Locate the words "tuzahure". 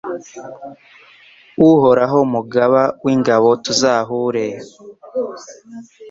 3.63-4.45